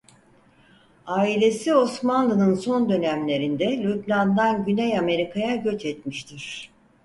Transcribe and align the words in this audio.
Ailesi 1.07 1.73
Osmanlı'nın 1.75 2.55
son 2.55 2.89
dönemlerinde 2.89 3.83
Lübnan'dan 3.83 4.65
Güney 4.65 4.97
Amerika'ya 4.99 5.55
göç 5.55 5.85
etmiştir. 5.85 6.69